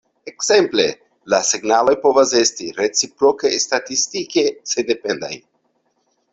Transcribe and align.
Ekzemple, 0.29 0.85
la 1.33 1.39
signaloj 1.49 1.93
povas 2.07 2.33
esti 2.41 2.71
reciproke 2.79 3.53
statistike 3.67 4.49
sendependaj. 4.75 5.33